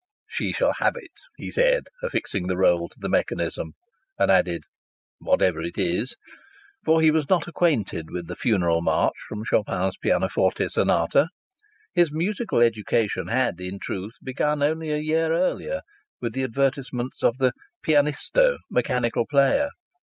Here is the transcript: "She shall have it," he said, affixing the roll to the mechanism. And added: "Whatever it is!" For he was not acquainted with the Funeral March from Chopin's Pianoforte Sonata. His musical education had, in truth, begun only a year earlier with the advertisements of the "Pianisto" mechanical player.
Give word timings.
"She 0.27 0.51
shall 0.51 0.73
have 0.79 0.95
it," 0.95 1.11
he 1.37 1.51
said, 1.51 1.83
affixing 2.01 2.47
the 2.47 2.57
roll 2.57 2.89
to 2.89 2.97
the 2.99 3.07
mechanism. 3.07 3.73
And 4.17 4.31
added: 4.31 4.63
"Whatever 5.19 5.61
it 5.61 5.77
is!" 5.77 6.15
For 6.83 6.99
he 7.01 7.11
was 7.11 7.29
not 7.29 7.47
acquainted 7.47 8.09
with 8.09 8.25
the 8.25 8.35
Funeral 8.35 8.81
March 8.81 9.13
from 9.29 9.43
Chopin's 9.45 9.95
Pianoforte 9.97 10.69
Sonata. 10.69 11.29
His 11.93 12.11
musical 12.11 12.61
education 12.61 13.27
had, 13.27 13.61
in 13.61 13.77
truth, 13.77 14.13
begun 14.23 14.63
only 14.63 14.89
a 14.89 14.97
year 14.97 15.33
earlier 15.33 15.81
with 16.19 16.33
the 16.33 16.45
advertisements 16.45 17.21
of 17.21 17.37
the 17.37 17.51
"Pianisto" 17.83 18.57
mechanical 18.71 19.27
player. 19.27 19.69